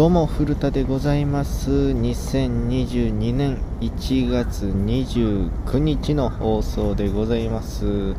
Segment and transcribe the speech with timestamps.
[0.00, 1.70] どうも古田でございます。
[1.70, 8.14] 2022年1月29日の放送でございます。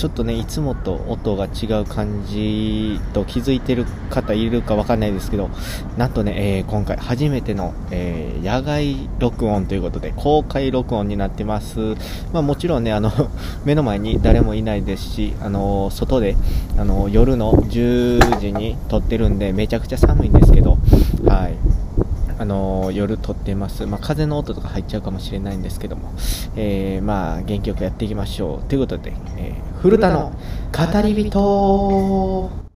[0.00, 5.50] ちょっとねいつもと音が違う感じと気づいてる方いるかわかんないですけど
[5.98, 11.96] なんとね、えー、今回初めての、えー、野外録音ということで公開録音になってます。
[12.32, 13.12] まあもちろんねあの
[13.66, 16.34] 目の前に誰もいないですしあの外で
[16.78, 20.78] あの夜の10時に撮ってるんでめちゃくちゃ寒いんですけど
[21.26, 21.80] はい。
[22.38, 26.14] あの夜撮ってます、まあ、風の音とか入っちゃうかもしれないんですけども、
[26.56, 28.66] えー、まあ元気よくやっていきましょう。
[28.66, 30.32] ということで、えー、古田の
[30.76, 32.69] 語り人。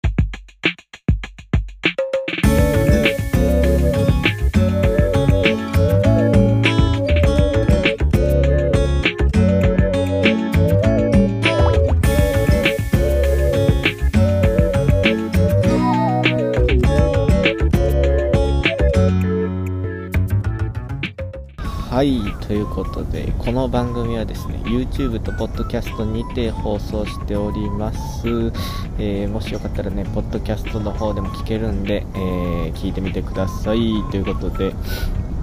[23.74, 27.98] 番組はですね YouTube と Podcast にて放送しております、
[29.00, 33.80] えー、もしよかったらね Podcast の方でも聞けるんで、えー、聞いてみてください。
[34.12, 34.72] ということで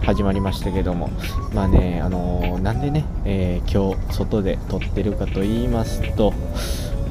[0.06, 1.10] 始まりましたけども。
[1.54, 6.34] まあねあのー、なんでね、え今日外で撮ってるかと言いますと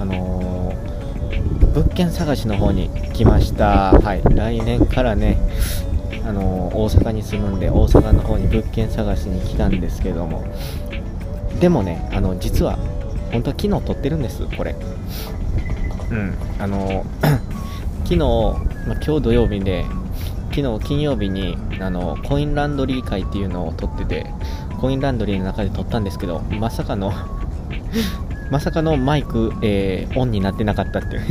[0.01, 0.73] あの
[1.75, 3.93] 物件探しの方に来ました。
[3.93, 5.37] はい来年からね
[6.27, 10.47] あの大阪に住むんで大阪の方に物件探しに来たんですけども。
[11.61, 12.77] でもねあの実は
[13.33, 14.75] 本当は昨日撮ってるんですこれ。
[16.11, 16.35] うん。
[16.59, 17.05] あの
[18.05, 19.85] 昨日、まあ、今日土曜日で
[20.51, 24.27] 昨日金曜日にあのコインランドリー回っていうのを撮ってて
[24.81, 27.13] コインランドリーの中で撮ったんですけどまさかの
[28.51, 31.23] まさかのマイク、えー、オンになってなかったっていう。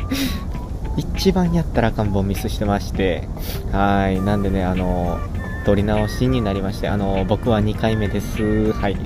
[0.96, 3.26] 一番やったらあかん本ミスしてまして、
[3.72, 5.18] はい、なんでね、あの、
[5.64, 8.72] 撮り直しになりまして、あの、僕は2回目です。
[8.72, 8.96] はい。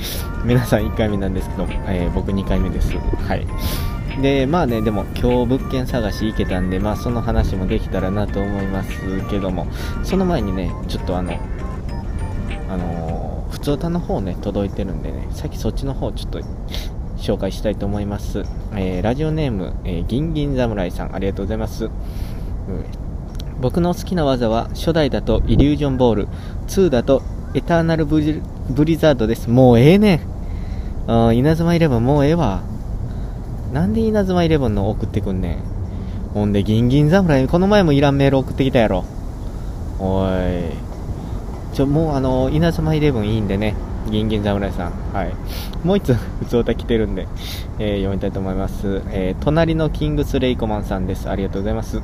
[0.45, 2.97] 皆さん1回目なんですけど、えー、僕2回目です。
[2.97, 3.47] はい。
[4.21, 8.91] で、まあね、でも今日物件探し行けたんで、まあその話もできたらなと思います
[9.31, 9.67] けども、
[10.03, 11.33] その前にね、ちょっとあの、
[12.69, 16.41] あのー、普通歌の方ね、届いてるんでね、さっきそっちの方ちょっと
[17.19, 18.45] 紹介したいと思います。
[18.75, 21.85] えー、ラジオネーム、えー、ギンギン侍さん、ありがとうございます。
[21.85, 21.91] うん、
[23.61, 26.29] 僕の好きな技は、初代だとイリュージョンボール、
[26.69, 27.23] 2だと
[27.55, 29.49] エターナルブリブリザードです。
[29.49, 30.21] もうええねん。
[31.11, 32.61] あ稲妻イレブンもうええわ。
[33.73, 35.59] なんで稲妻イレブンの送ってくんねん。
[36.35, 39.05] ほんで、ギンギン侍、この前もいらんメール送ってきたやろ。
[39.99, 41.75] おい。
[41.75, 43.75] ちょ、もうあの、稲妻イレブンいいんでね、
[44.11, 44.93] ギンギン侍さん。
[45.13, 45.35] はい。
[45.85, 47.27] もう一つ、普通歌来てるんで、
[47.79, 49.03] えー、読みたいと思います。
[49.11, 51.29] えー、隣のキングスレイコマンさんです。
[51.29, 52.03] ありがとうございます。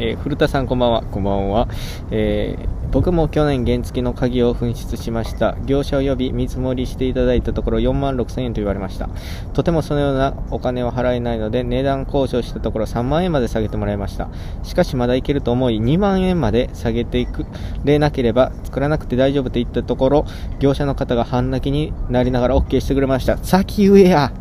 [0.00, 1.02] えー、古田さんこんばんは。
[1.02, 1.68] こんばんは。
[2.10, 5.58] えー、僕も去年原付の鍵を紛失しました。
[5.66, 9.10] 業者を呼び見積もりしていただいたところ4万6千円と言われました。
[9.52, 14.30] とてもそのようなお金を払えないので値段交渉したところ3万円まで下げてもらいました。
[14.62, 17.44] しかしまだいけると思い2万円まで下げていく
[17.84, 20.24] れなければ作らなくて大丈夫と言ったところ
[20.60, 23.36] 業者の方が半泣きになりながら OK してくれました。
[23.36, 24.32] 先言えや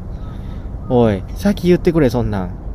[0.87, 2.68] おい、先言ってくれそんなん。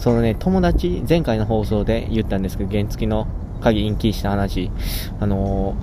[0.00, 3.28] そのね、友達、前回の放送で言ったんですけど、原付の
[3.60, 4.70] 鍵延期した話、
[5.20, 5.76] あの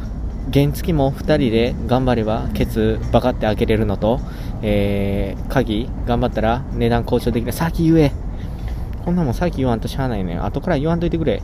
[0.50, 4.20] ー、原付も2人で頑張ればケツバカって開けれるのと、
[4.64, 7.54] えー、鍵頑張ったら値段交渉できる。
[7.54, 8.12] 先言え
[9.06, 10.38] こんなもん先言わんとしゃあないね。
[10.38, 11.44] 後から言わんといてくれ。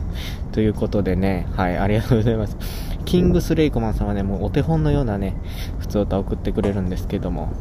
[0.52, 2.56] ということでね、はい、ありがとうございます。
[3.04, 5.34] キングスレイコマンさんはね、もうお手本のようなね、
[5.78, 7.52] 普通歌送ってくれるんですけども、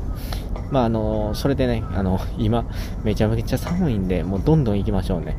[0.71, 2.65] まああのそれでね、あの今、
[3.03, 5.37] めちゃめちゃ寒いんで、もうどんどん行きましょうね。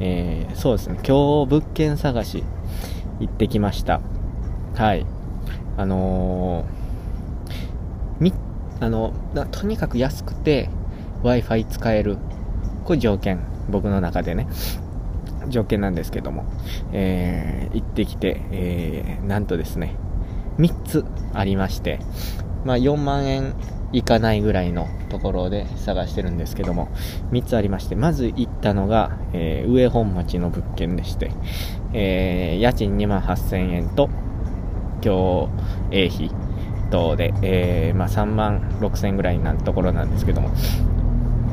[0.00, 2.44] えー、そうですね、今日物件探し
[3.20, 4.00] 行ってきました。
[4.74, 5.06] はい。
[5.76, 8.32] あのー、み、
[8.80, 9.12] あの、
[9.50, 10.70] とにかく安くて
[11.22, 12.18] Wi-Fi 使える。
[12.84, 13.40] これ条件。
[13.70, 14.48] 僕の中でね。
[15.48, 16.44] 条件なんですけども。
[16.92, 19.96] えー、行ってきて、えー、なんとですね、
[20.58, 22.00] 3つありまして、
[22.64, 23.54] まあ4万円
[23.92, 26.88] いかないぐらいのところで探してるんですけども、
[27.30, 31.30] 3つありまして、まず行ったのが、えー、上本町の物件でして、
[31.92, 34.08] えー、家賃2万8000円と、
[35.04, 35.50] 今
[35.90, 36.30] 日、営費
[36.90, 40.50] 等で、えー、まあ、3万6000円ぐらいなところなんですけども、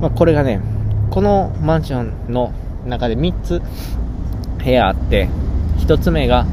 [0.01, 0.61] まあ、これがね、
[1.09, 2.53] このマンションの
[2.85, 3.61] 中で3つ
[4.63, 5.27] 部屋あって、
[5.79, 6.45] 1つ目が、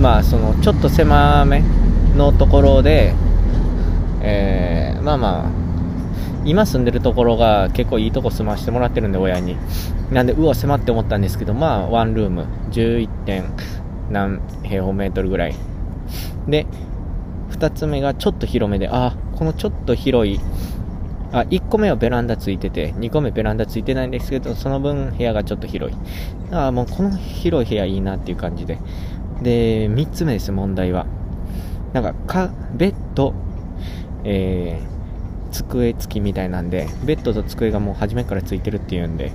[0.00, 1.62] まあ、その、ちょっと狭め
[2.16, 3.14] のところで、
[4.26, 5.50] えー、まあまあ、
[6.46, 9.56] 今住んでるところが結構いいとこ住ましてもらってるんで、親に。
[10.10, 13.08] なんで、うわ、狭って思ったんですけど、まあ、ワンルーム、11.
[13.24, 13.44] 点
[14.10, 15.54] 何平方メートルぐらい。
[16.48, 16.66] で、
[17.50, 20.40] 2つ目がちょっと広めで、あ、このちょっと広い、
[21.32, 25.96] あ、1個目はベランダついてて、2個目ベランダついてないんですけど、その分部屋がちょっと広い。
[26.50, 28.78] あもうこの広い部屋いいなっていう感じで。
[29.42, 31.06] で、3つ目です、問題は。
[31.92, 33.34] なんか、か、ベッド、
[34.24, 39.32] えー、机付きみたいなんで、ベッドと机がもう初めからついてるっていうんで、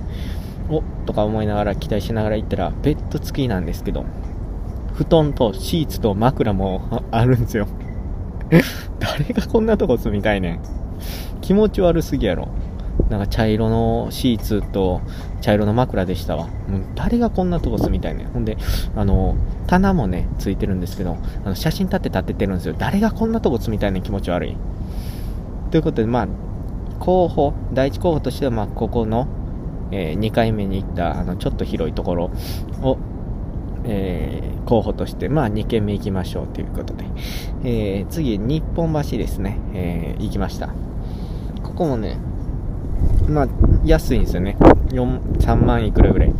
[0.68, 4.04] おっとか思いながら期待しながら行ったら、ベッド付きなんですけど、
[4.94, 7.66] 布団とシーツと枕もあるんですよ。
[8.98, 10.60] 誰がこんなとこ住みたいねん。
[11.40, 12.48] 気持ち悪すぎやろ。
[13.08, 15.00] なんか茶色のシーツと
[15.40, 16.46] 茶色の枕でしたわ。
[16.46, 18.28] もう誰がこんなとこ住みたいね。
[18.32, 18.56] ほんで、
[18.94, 22.74] あの、棚もね、ついてるんですけど、あの写真立て立ててるんですよ。
[22.78, 24.56] 誰がこんなとこ住みたいね気持ち悪い。
[25.70, 26.28] ということで、まあ、
[27.00, 29.26] 候補、第一候補としては、まあ、ここの、
[29.90, 32.30] えー、2回目に行った、あの、ちょっと広いところ
[32.82, 32.98] を、
[33.84, 37.04] えー、候補として、まあ、2軒目行きましょうということで、
[37.64, 40.68] えー、次、日本橋ですね、えー、行きました。
[41.62, 42.18] ここもね、
[43.28, 43.48] まあ、
[43.84, 44.56] 安いんですよね。
[44.88, 46.32] 4、3万いくらぐらい。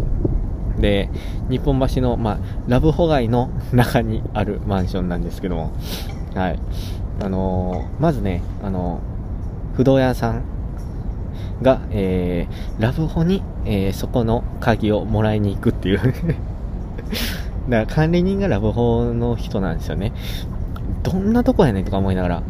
[0.79, 1.11] で、
[1.49, 5.73] 日本橋の、まあ、ラブホ街の中にあるマンションなんですけども、
[6.35, 6.59] はい。
[7.23, 10.43] あのー、まずね、あのー、不動屋さん
[11.63, 15.99] が、えー、ラブホに、えー、そこの鍵をもらいに行くっていう
[17.69, 20.13] だから管理人がラブホの人なんですよね。
[21.03, 22.43] どんなとこやねんとか思いながら。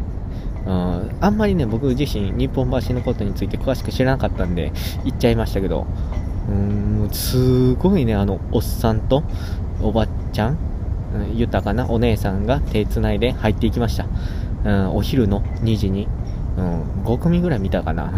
[0.65, 4.71] うん、あんまりね、僕自身、日本橋のことについて詳しく知らなかったんで、
[5.03, 5.87] 行っちゃいましたけど、
[6.49, 9.23] うーん、すごいね、あの、おっさんと、
[9.81, 10.57] おばちゃん、
[11.15, 14.05] うん、豊かなお姉さんが手繋いで入っていきました。
[14.63, 16.07] うん、お昼の2時に、
[16.57, 18.13] うん、5組ぐらい見たかな。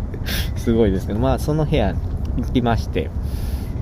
[0.56, 1.94] すごいですけど、まあ、その部屋
[2.36, 3.10] 行きまして、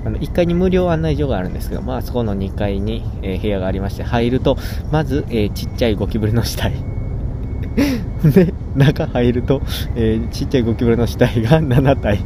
[0.03, 4.57] あの1階に無料案内所があるんですけど、まあ、そこの2階に、えー、部屋がありまして、入ると、
[4.91, 6.73] まず、えー、ちっちゃいゴキブリの死体。
[8.23, 9.61] で、中入ると、
[9.95, 12.19] えー、ちっちゃいゴキブリの死体が 7体。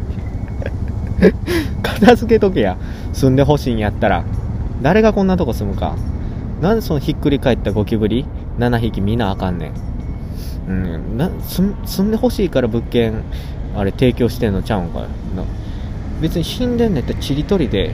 [1.81, 2.77] 片付けとけや。
[3.13, 4.23] 住んでほしいんやったら。
[4.81, 5.95] 誰がこんなとこ住むか。
[6.61, 8.25] なんでそのひっくり返ったゴキブリ
[8.59, 9.71] 7匹みんなあかんねん。
[10.67, 13.21] うん、な住んでほしいから物件、
[13.75, 15.05] あれ提供してんのちゃうんかよ。
[16.21, 17.91] 別に死んでんねんってちりとりで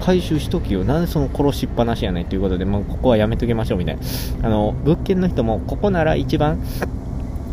[0.00, 0.84] 回収しときよ。
[0.84, 4.02] なんでその殺しっぱなしやねんということで、もうここはやめときましょうみたいな。
[4.42, 6.58] あの、物件の人も、ここなら一番、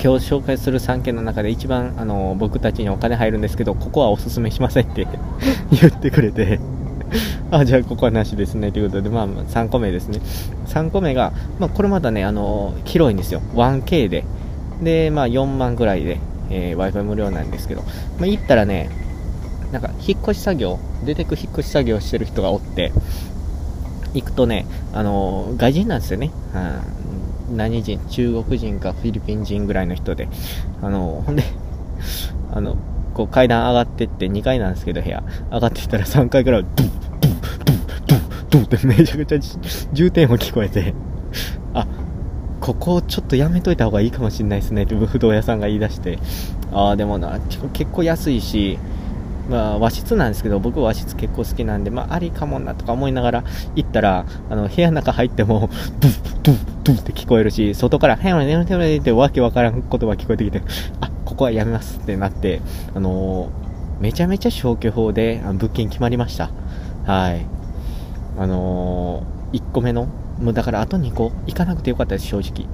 [0.03, 5.07] 今日紹介する3件の中で一番、あの、僕たちにお金入るんですけど、ここはおすすめしませんって
[5.71, 6.59] 言ってくれて
[7.51, 8.71] あ、じゃあここはなしですね。
[8.71, 10.19] ということで、まあ、3個目ですね。
[10.67, 13.41] 3個目が、まあ、これまたね、あの、広いんですよ。
[13.53, 14.23] 1K で。
[14.81, 17.81] で、まあ、4万ぐらいで、えー、Wi-Fi 無料なんですけど、
[18.17, 18.89] まあ、行ったらね、
[20.11, 22.91] 引っ越し作業、出てく引っ越し作業してる人がおって、
[24.13, 26.31] 行くとね、あの、外人なんですよね。
[27.49, 27.99] うん、何人？
[28.09, 30.27] 中国人かフィリピン人ぐらいの人で。
[30.81, 31.43] あの、ほんで、
[32.51, 32.75] あの、
[33.13, 36.89] こう階段上がってって、2階なんですけど部屋、上がっていったら3階から、ドン、ドン、
[37.65, 39.39] ドン、ドン、ドンってめちゃくちゃ
[39.93, 40.93] 重点音聞こえて、
[41.73, 41.87] あ、
[42.59, 46.19] ここちょっとやめといた方がいいかもしれないですねって不動屋さんが言い出して、
[46.73, 47.39] ああ、でもな、
[47.73, 48.77] 結構安いし、
[49.51, 53.44] まあ、和室なんですけど、僕和室結構好きなんで、まあ、ありかもなとか思いながら
[53.75, 60.61] 行ったら、あの、部屋の中入っても、ドゥン、ドゥン、ドゥンって聞こえるし、外から、へんねんてんってわけわからん言葉聞こえてきて、
[61.02, 62.61] あ、ここはやめますってなって、
[62.95, 66.49] あのー、めちゃめちゃ消去法で物件決まりました。
[67.06, 67.45] はい。
[68.37, 70.07] あのー、1個目の、
[70.40, 72.68] もうだからあと2個行かなくてよかったです、正直。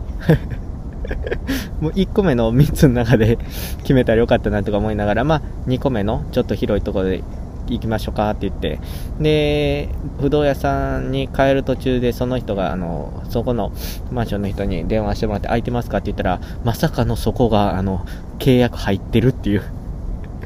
[1.82, 3.38] もう1個目の3つの中で
[3.80, 7.24] 決めたらよかったなとか思いながら、まあ、2個目のちょっと広いところで
[7.70, 8.80] 行きましょうかって言って、
[9.20, 13.72] で、不動屋さんに帰る途中でその人が、あの、そこの
[14.12, 18.06] マンションの人に電話してもらって空いてますかって言ったら、まさかのそこが、あの、
[18.40, 19.64] 契約入ってるっていう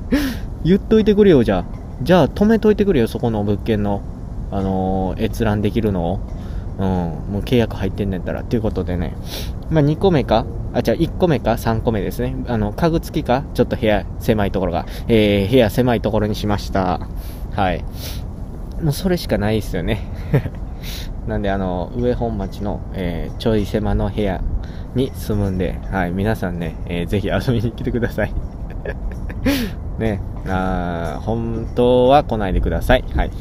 [0.64, 1.66] 言っといてくれよ、じゃあ。
[2.02, 4.02] じゃあ止めといてくれよ、そこの物件の、
[4.52, 6.20] あの閲覧できるのを。
[6.82, 6.88] うん、
[7.34, 8.44] もう契約入ってんねんったら。
[8.44, 9.14] ということでね、
[9.70, 12.36] まあ、2個目か、あ、じゃあ1個目か？3個目ですね。
[12.48, 17.08] あの、家具付きか、ちょっと部屋狭いところが、えー、部屋狭いところにしました。
[17.52, 17.84] はい。
[18.82, 20.02] もうそれしかないですよね。
[21.28, 24.42] なんで、あの、上本町の、えー、ちょい狭の部屋
[24.96, 28.34] に住むんで、はい、皆さんね、えー、ぜひ遊びに来てください。
[30.00, 33.04] ね、あ本当は来ないでください。
[33.16, 33.32] はい。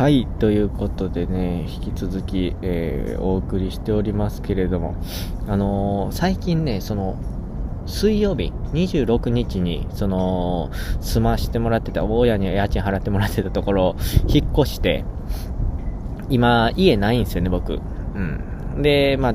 [0.00, 4.94] はい、ということでね、引き続き、えーお送りしておりますけれども、
[5.46, 7.18] あのー最近ね、その、
[7.84, 10.70] 水曜日、26日に、その、
[11.02, 15.04] 住ましてもらってた、大家に家賃払ってもらってたところを引っ越して、
[16.30, 17.74] 今、家ないんですよね、僕。
[17.74, 17.78] う
[18.78, 18.80] ん。
[18.80, 19.34] で、ま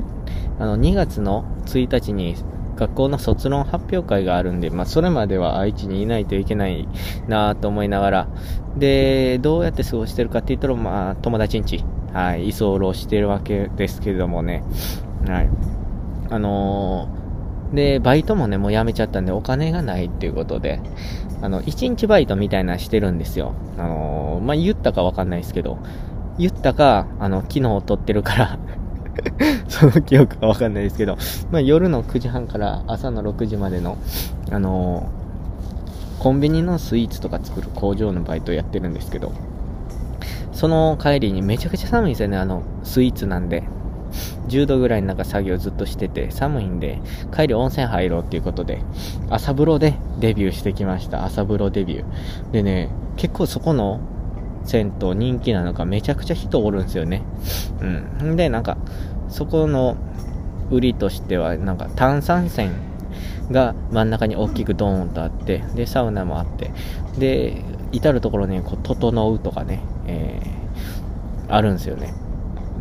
[0.58, 2.34] あの、2月の1日に、
[2.76, 6.86] 学校の卒論発表会があるんで、まあ、それまでは愛知にいないといけない
[7.26, 8.28] なぁと思いながら、
[8.76, 14.62] で、どうやって過ごしてるかって言ったら、まあ、友達ん家、はい、居候してるわけですけれどもね、
[15.26, 15.50] はい。
[16.30, 17.26] あのー
[17.74, 20.80] で、バイトもね、もう辞めちゃったんで、お金がないっていうことで、
[21.42, 23.54] あの、1日バイトみたいなしてるんですよ。
[23.76, 25.78] あのーまあ、言ったかわかんないですけど、
[26.38, 28.58] 言ったか、あの、昨日撮ってるから、
[29.68, 31.16] その記憶はわかんないですけど、
[31.50, 33.96] まあ、夜の9時半から朝の6時までの、
[34.50, 35.26] あのー
[36.18, 39.32] コンビニのスイーツとか作る工場のバイトをやってるんですけど、
[40.52, 43.64] その帰りにめちゃくちゃ寒いんですよね、あの、スイーツなんで。
[44.48, 47.00] 10度ぐらいの中作業ずっとしてて寒いんで、
[47.34, 48.80] 帰り温泉入ろうっていうことで、
[49.28, 51.24] 朝風呂でデビューしてきました。
[51.24, 52.50] 朝風呂デビュー。
[52.52, 54.00] でね、結構そこの
[54.66, 57.22] 銭湯人気なのかめちゃくちゃ人おるんですよね。
[58.20, 58.36] うん。
[58.36, 58.76] で、なんか、
[59.28, 59.96] そこの
[60.70, 62.70] 売りとしては、なんか炭酸泉
[63.50, 66.70] が真ん中に大きくドーンとあって、で、サウナもあって、
[67.18, 72.14] で、至るところね、こう、整うとかね、えー、あるんですよね。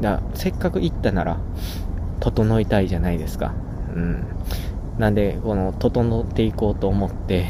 [0.02, 1.38] だせっかく行ったなら、
[2.20, 3.54] 整いたいじゃないですか。
[3.96, 4.26] うん。
[4.98, 7.46] なんで、この、整っていこうと思って、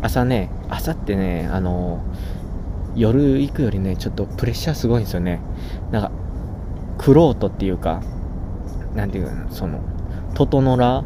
[0.00, 2.00] 朝ね、朝ってね、あの、
[2.98, 5.40] 夜行くよりね、ちょっとプレッシャーすごいんですよね。
[5.92, 6.10] なんか、
[6.98, 8.02] クロートっていうか、
[8.94, 9.80] なんていうかな、その、
[10.34, 11.04] 整ら、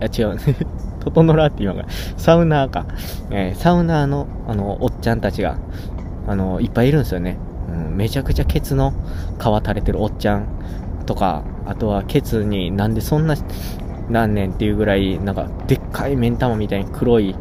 [0.00, 0.38] いや違う、
[1.04, 1.84] 整らっていうのが、
[2.16, 2.86] サウナーか。
[3.30, 5.58] えーサウナーの、あの、おっちゃんたちが、
[6.26, 7.36] あの、いっぱいいるんですよね。
[7.68, 8.92] うん、めちゃくちゃケツの
[9.38, 10.46] 皮垂れてるおっちゃん
[11.04, 13.34] とか、あとはケツになんでそんな、
[14.08, 17.36] なんねんっていうぐらい、なんか、でっかい目ん玉みたいに黒い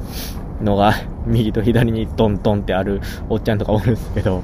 [0.62, 0.94] のが、
[1.26, 4.44] 右と左にトントンってあるおっちゃんとかおるんですけど、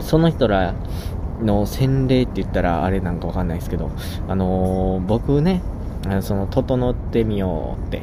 [0.00, 0.74] その人ら
[1.42, 3.90] の洗礼って言ったらあれなんかわかんないですけど、
[4.28, 5.62] あのー僕ね、
[6.20, 8.02] その、整ってみようって、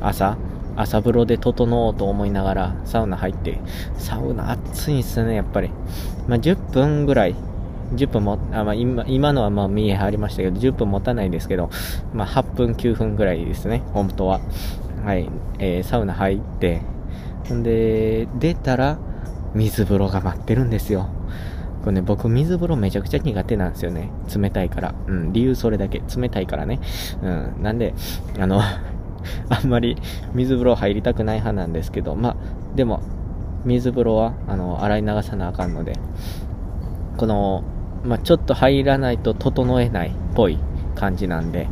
[0.00, 0.36] 朝、
[0.76, 3.58] 朝風呂で整おうと思いながらサウナ入って、
[3.96, 5.70] サウナ暑いんすね、やっぱり。
[6.28, 7.34] まあ、10分ぐらい、
[7.94, 11.70] 10分も、あまあ、今今のはまあ見え張りましたけど、10分持たないですけど、
[12.12, 14.40] まあ、8分、9分ぐらいですね、本当は。
[15.04, 15.28] はい、
[15.58, 16.82] えーサウナ入って、
[17.48, 18.98] ほんで、出たら、
[19.54, 21.08] 水風呂が待ってるんですよ。
[21.82, 24.10] これね、僕、水風呂めちゃくちゃ苦手なんですよね。
[24.36, 24.94] 冷たいから。
[25.06, 26.02] うん、理由それだけ。
[26.16, 26.80] 冷たいからね。
[27.22, 27.94] うん、なんで、
[28.38, 28.60] あの、
[29.48, 29.96] あんまり
[30.34, 32.36] 水風呂入りたくない派なんですけど、ま、
[32.76, 33.00] でも、
[33.64, 35.94] 水風呂は、あの、洗い流さなあかんので、
[37.16, 37.64] この、
[38.04, 40.58] ま、ちょっと入らないと整えないっぽい
[40.94, 41.68] 感じなんで、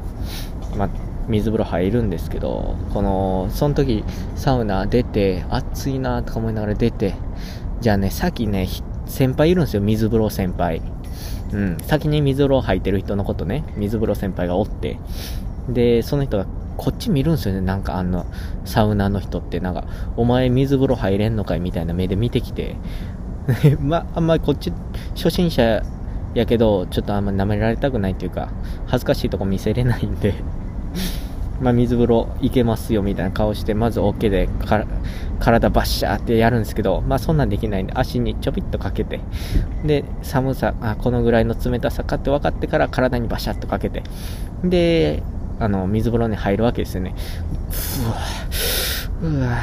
[0.76, 0.88] ま、
[1.28, 4.04] 水風呂入るんですけど、この、その時、
[4.34, 7.14] サウナ出て、暑いなとか思いながら出て、
[7.80, 8.68] じゃあね、さっきね、
[9.06, 10.82] 先輩いるんですよ、水風呂先輩。
[11.52, 14.98] うん、先に水風呂入ってる人のことね、水風呂先輩がおって、
[15.68, 18.26] で、その人がこっち見るんですよね、なんかあの、
[18.64, 19.84] サウナの人って、なんか、
[20.16, 22.76] お前水風呂入れんのかいみたいな目で見てきて、
[23.80, 24.72] ま、あんまりこっち、
[25.14, 25.82] 初心者
[26.34, 28.50] やけど、ちょっとあんま舐められたくないっていうか、
[28.86, 30.34] 恥ずかしいとこ見せれないんで、
[31.60, 34.84] まあ、水風呂行けますよみたいな顔して、まず OK でか
[35.38, 39.20] 体バッシャーってやるんですけど、まあそんなんできないんで、足にちょびっとかけて、
[39.84, 44.02] で、寒さ、あ、このぐらいの冷たさかって分かってから体にバシャッとかけて、
[44.64, 45.22] で、
[45.58, 47.14] あの、水風呂に入るわけですよね。
[47.70, 48.16] ふわ
[49.22, 49.56] うわ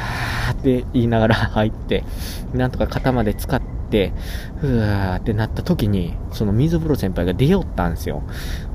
[0.48, 2.04] ーって言いながら入って、
[2.52, 3.73] なんとか肩まで使って、
[4.62, 8.22] うわーってなった時に、その水風呂先輩が出よったんですよ。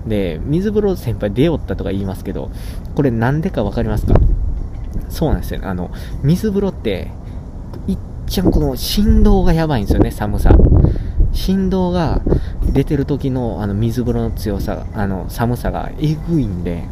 [0.07, 2.49] で、水風呂先輩出よったとか言いますけど、
[2.95, 4.15] これなんでかわかりますか？
[5.09, 5.61] そうなんですよ。
[5.63, 5.91] あの、
[6.23, 7.11] 水風呂って、
[7.88, 7.97] いっ
[8.27, 10.55] ちゃんこの振動がやばいんですよね、寒さ。
[11.31, 12.21] 振動が
[12.73, 16.83] 出てる時のあの水風呂の強さ、あの寒さがえぐいんで、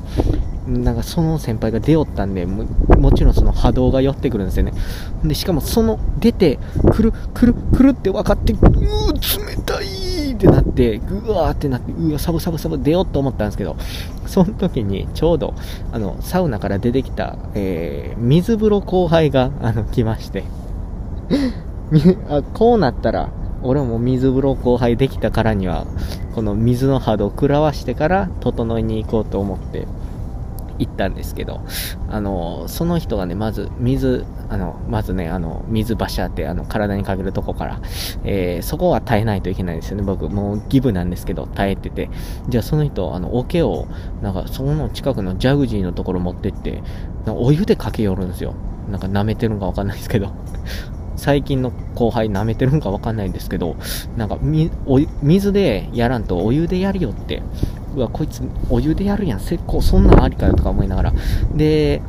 [0.67, 2.65] なんかその先輩が出よったんで、も
[2.97, 4.73] もちろんその波動が寄ってくるんですよね。
[5.23, 6.59] で、しかもその出て、
[6.91, 13.77] くる、くる、くるって分かって、うー、冷たいってなって、うわーってなって、うわ、サブサブサブ出ようと思ったんですけど、
[14.25, 15.53] その時にちょうど、
[15.93, 20.43] あの、サウナから出てきた、えー、水風呂後輩が、あの、来まして、
[22.29, 23.29] あこうなったら、
[23.63, 25.85] 俺も水風呂後輩できたからには、
[26.35, 29.87] この水の波動を食らわしてから整いに行こうと思って、
[30.79, 31.61] 行ったんですけど、
[32.09, 37.81] あの、その人がね、まず水、あの、まずね、あの、水バシャってあの体にかけるとこから、
[38.23, 40.03] えー、そこは耐えないといけないですよね。
[40.03, 42.09] 僕、もうギブなんですけど、耐えてて。
[42.49, 43.87] じゃあその人、あの、桶を、
[44.21, 46.81] なんかその近くのジャグジーのところ持ってって、
[47.27, 48.53] お湯でかけよるんですよ。
[48.89, 50.29] なんか舐めてるんかわかんないですけど。
[51.17, 53.75] 最近の後輩舐めてるんかわかんないんですけど、
[54.17, 57.41] なんかみ、お水でやらんとお湯でやるよって。
[57.97, 59.39] うわ、こいつお湯でやるやん。
[59.39, 61.13] せっこそんなんありかよとか思いながら。
[61.55, 61.99] で、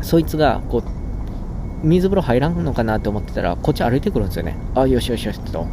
[0.00, 4.56] そいつが、こう、水風呂入らんのかなって思ってたら、こっち歩いてくるんですよね。
[4.76, 5.66] あ、よしよしよしと。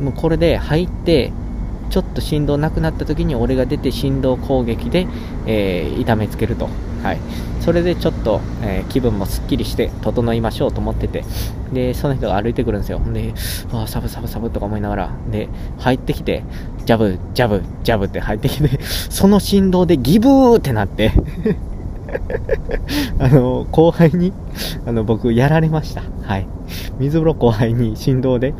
[0.00, 1.32] もうこれで入って、
[1.90, 5.08] ちょっと振動なくなった時に俺が出て振動攻撃で、
[5.46, 6.68] えー、痛めつけると。
[7.04, 7.20] はい。
[7.60, 11.22] それでちょっと、えー、気分もすっきりして整いましょうと思ってて、
[11.70, 13.00] で、その人が歩いてくるんですよ。
[13.12, 13.34] で、
[13.72, 16.44] あサブサブサブとか思いながら、で、入ってきて、
[16.86, 21.12] ジャブ、ジャブ、ジャブって入ってきて、その振動でギブーってなって
[23.20, 24.32] あの、後輩に、
[24.86, 26.02] あの、僕、やられました。
[26.22, 26.46] はい。
[26.98, 28.54] 水風呂後輩に振動で、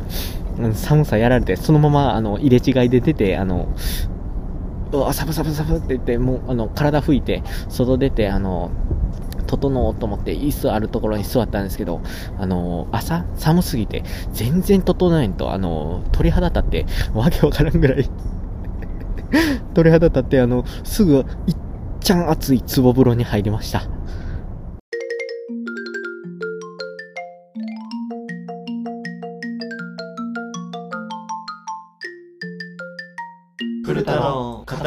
[0.73, 3.67] 寒さやられて、そのまま、あの、入れ違いで出て、あの、
[4.97, 8.71] うわ、サブサブサブって言って、もう、あの、体拭いて、外出て、あの、
[9.45, 12.01] 整おうと思って椅子あるところに座ったんですけど、
[12.39, 18.09] あの朝寒すぎて全然整えんと、あの鳥肌立って、わけわからんぐらい
[19.73, 21.55] 鳥肌立って、あの、すぐ、いっ
[21.99, 23.83] ちゃん熱い壺風呂に入りました。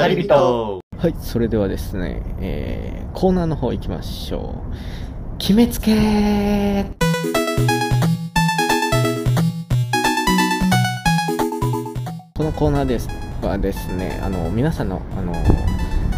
[0.08, 5.38] り人はい、それではですね、えー、コーナーの方行きましょう。
[5.38, 6.86] 決めつけ
[12.34, 13.08] このコーナーです
[13.42, 15.32] はですね、あの、皆さんの、あの、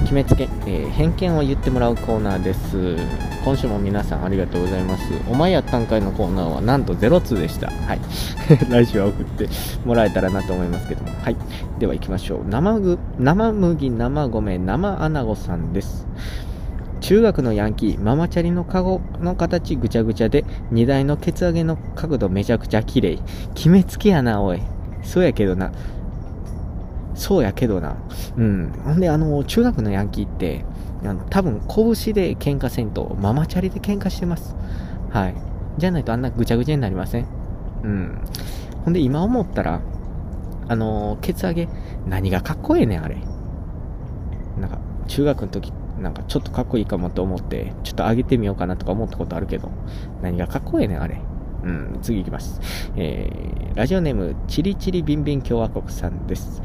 [0.01, 3.30] 決めつけ、えー、偏見を言ってもらうコーナーです。
[3.45, 5.05] 今週も皆さんありがとうございます。
[5.29, 7.71] お前やったんかいのコーナーはなんと02でした。
[7.71, 8.01] はい。
[8.69, 9.49] 来週は送って
[9.85, 11.11] もらえたらなと思いますけども。
[11.23, 11.37] はい。
[11.79, 12.49] では行きましょう。
[12.49, 16.07] 生ぐ生麦、生米、生アナゴさんです。
[17.01, 23.19] 中学のヤンキー、ママチャリのカゴの形ぐちゃぐちゃで、荷台のケツ上げの角度めちゃくちゃ綺麗。
[23.55, 24.61] 決めつけやな、おい。
[25.03, 25.73] そうやけどな。
[27.15, 27.97] そうやけどな。
[28.37, 28.73] うん。
[28.85, 30.65] ほんで、あの、中学のヤンキーって、
[31.03, 34.55] あの、多分、拳で喧嘩せんと、ママチャリで喧嘩してます。
[35.11, 35.35] はい。
[35.79, 37.27] じゃないとあんなぐちゃぐちゃになりません
[37.85, 38.19] うん。
[38.85, 39.81] ほんで、今思ったら、
[40.69, 41.69] あの、ケツ上げ、
[42.07, 43.17] 何がかっこええねん、あれ。
[44.61, 49.71] なんか、中学の時、なんかちょっとかっこいいかもと思って、ちょっと上げてみようかなとか思ったことあるけど、
[50.23, 51.21] 何がかっこええねん、あれ。
[51.63, 52.61] うん、次行きます。
[52.97, 56.63] えー、ラジオネーム、チリチリビンビン共和国さんです。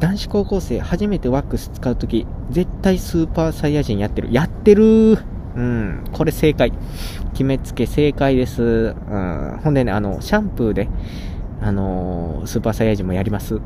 [0.00, 4.32] 男子高校生初めてワックス使うとき、絶対スーパーサイヤ人やってる。
[4.32, 5.18] やってる
[5.56, 6.72] うん、これ正解。
[7.32, 8.62] 決めつけ正解です。
[8.62, 10.88] うん、ほんでね、あの、シャンプーで、
[11.60, 13.54] あのー、スーパーサイヤ人もやります。
[13.54, 13.62] はい。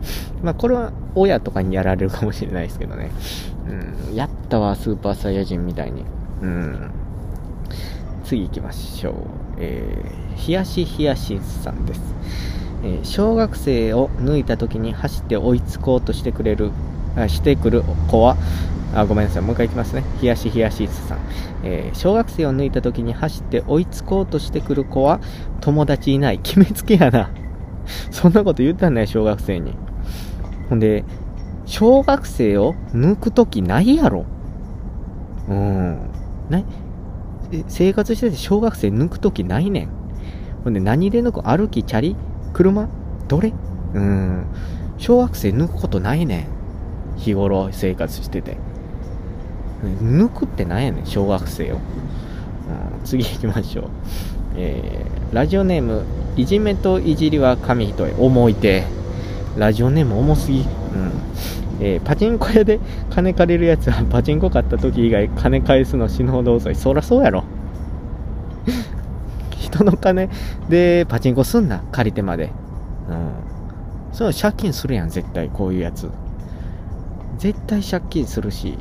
[0.42, 3.10] まあ、これは親とかにやられるかもしれないですけどね。
[4.08, 6.04] うん、やったわ、スーパーサイヤ人みたいに。
[6.42, 6.90] うん。
[8.24, 9.14] 次行きましょう。
[9.58, 12.00] えー、冷やし冷やしさんです。
[12.84, 16.70] え、小学生を抜いた時に走って追いつこうとしてくれる、
[17.16, 18.36] あしてくる子は、
[18.94, 19.42] あ、ごめんなさい。
[19.42, 20.04] もう一回行きますね。
[20.20, 21.18] 冷やし冷やしさん。
[21.64, 25.20] えー、小学生を抜いた時に走って追いつこうとしてくる子は、
[25.60, 26.38] 友達いない。
[26.40, 27.30] 決めつけやな。
[28.10, 29.74] そんなこと言ったんない、小学生に。
[30.68, 31.04] ほんで、
[31.64, 34.26] 小学生を抜く時ないやろ。
[35.48, 35.98] うん。
[36.50, 36.62] な
[37.68, 39.88] 生活してて小学生抜く時ないねん。
[40.64, 41.48] ほんで、何で抜く？
[41.48, 42.16] 歩き、チャリ？
[42.52, 42.88] 車？
[43.28, 43.52] どれ？
[43.94, 44.44] うん。
[44.98, 46.48] 小学生抜くことないね
[47.16, 47.18] ん。
[47.18, 48.56] 日頃生活してて。
[49.82, 51.76] 抜くってなんやねん、小学生を。
[51.76, 51.80] うん、
[53.04, 53.84] 次行きましょう。
[54.56, 56.02] えー、ラジオネーム、
[56.36, 58.84] いじめといじりは紙一重、重いて。
[59.56, 60.60] ラジオネーム重すぎ。
[60.60, 60.66] うん。
[61.80, 62.78] えー、パチンコ屋で
[63.10, 66.76] 金借りるやつはパチンコ買った時以外金返すの死ぬほど遅い。
[66.76, 67.44] そらそうやろ。
[69.72, 70.28] 人の金
[70.68, 72.50] でパチンコすんな、借りてまで。
[73.08, 74.12] うん。
[74.12, 76.10] そう借金するやん、絶対、こういうやつ。
[77.38, 78.78] 絶対借金するし、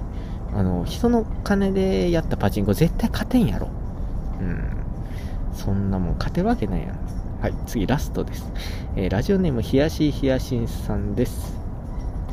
[0.54, 3.70] あの、人の金でやったパチンコ絶対勝てんやろ。
[4.42, 4.64] うん。
[5.54, 7.00] そんなもん勝てるわけないやん。
[7.42, 8.52] はい、次ラストです。
[8.96, 11.58] えー、ラジオネーム、ひやしひやしんさんです。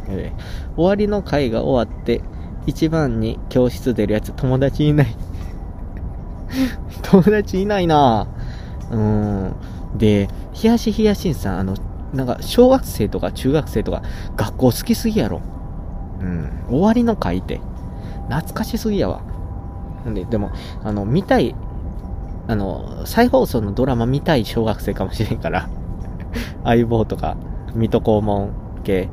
[0.09, 2.21] えー、終わりの回が終わって、
[2.67, 5.17] 一番に教室出るやつ友達いない。
[7.03, 8.38] 友達いないなぁ
[8.91, 9.55] うん。
[9.97, 11.75] で、ひやしひやしんさん、あの、
[12.13, 14.03] なんか、小学生とか中学生とか、
[14.37, 15.43] 学校好きすぎやろ。
[16.21, 16.51] うん。
[16.69, 17.61] 終わりの回って。
[18.29, 19.23] 懐かしすぎやわ。
[20.09, 20.51] んで、でも、
[20.83, 21.55] あの、見たい、
[22.47, 25.69] あの、再放送のドラマ見たい小学生かもしれんから、
[26.65, 27.37] 相棒とか、
[27.75, 28.51] 水戸黄門
[28.85, 29.09] 系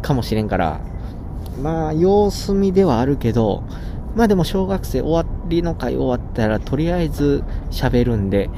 [0.00, 0.80] かもしれんから、
[1.62, 3.62] まあ、様子見ではあるけど、
[4.14, 8.50] まあでも小学生終わりの回終わったらとりあえず喋るんで、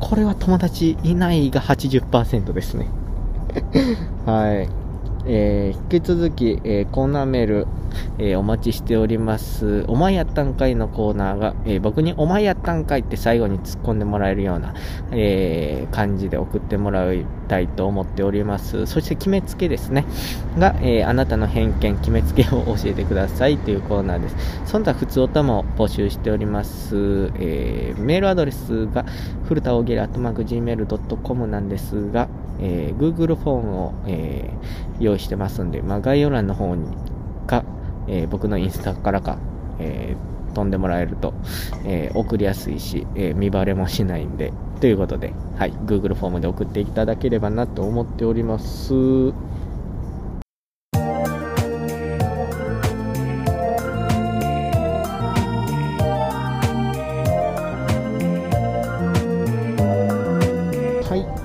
[0.00, 2.88] これは友達いないが80%ですね。
[4.26, 4.68] はい。
[5.26, 7.66] えー、引き続き、えー、コーナーメール、
[8.18, 9.84] えー、お待ちしております。
[9.88, 14.74] お前やったんかいのコーナーが、え僕にお前やったんかいって最後に突っ込んでもらえるような、
[15.12, 18.86] え感じで送ってもらいたいと思っております。
[18.86, 20.04] そして決めつけですね。
[20.58, 24.36] が、えあなたの偏見、決めつけを教えてくださいというコーナーです。
[24.66, 27.32] その他普通おたも募集しております。
[27.38, 29.04] えメールアドレスが、
[29.46, 32.28] 古田大喜利アットマーク Gmail.com なんですが、
[32.60, 34.50] え、Google フォームを、え、
[35.00, 36.86] 用意してますんで、まあ、概要欄の方に、
[38.08, 39.38] えー、僕のインスタからか、
[39.78, 40.16] え
[40.54, 41.34] 飛んでもらえると、
[41.84, 48.94] え送りやすいし、え見バレもしないんで、ということで、はい、Google フォームで送っていただければなと思っております。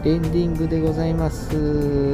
[0.10, 2.09] エンディングでございます。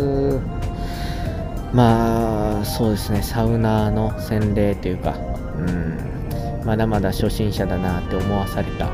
[2.65, 5.15] まあ、そうですね、サウナーの洗礼というか、
[5.55, 8.89] うん、まだまだ初心者だなって思わされた、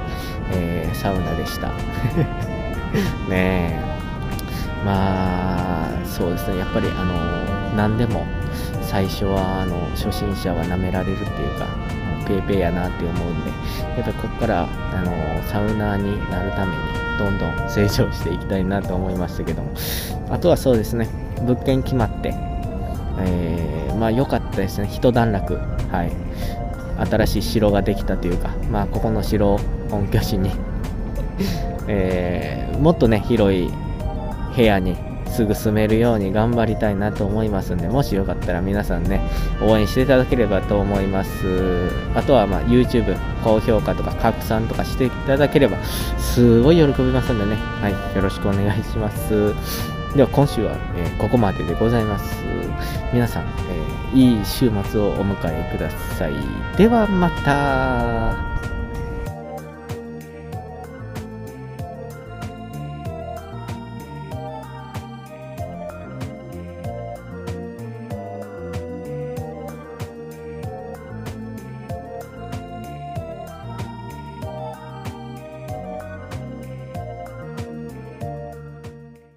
[0.51, 1.69] えー、サウナでした。
[3.31, 3.79] ねえ。
[4.83, 8.25] まあ、そうですね、やっぱり、あの、何でも、
[8.81, 11.65] 最初は、あの、初心者は舐められるっていうか、
[12.27, 13.51] ペーペーやなって思うんで、
[13.95, 15.11] やっぱりここから、あの、
[15.47, 16.81] サウナーになるために、
[17.17, 19.71] どんどん成長していきたいなと思いましたけども、
[20.29, 21.07] あとはそうですね、
[21.45, 22.50] 物件決まって、
[23.19, 26.11] えー、まあ良かったですね、一段落、はい。
[27.09, 30.51] 新しい城ができたというか、まあここの城を本拠地に
[31.87, 33.69] えー、もっとね、広い
[34.55, 34.95] 部屋に
[35.31, 39.21] すぐ住めるように頑張りたいなと思いますんで、もしよかったら皆さんね、
[39.61, 41.31] 応援していただければと思います。
[42.13, 45.77] あとはまあ YouTube、高評価とか拡散とかしていただければ、
[46.19, 50.00] すごい喜びますんでね、はい、よろしくお願いします。
[50.15, 52.35] では今週は、えー、ここまででございます。
[53.13, 56.33] 皆さん、えー、いい週末をお迎えください。
[56.77, 58.50] ではまた。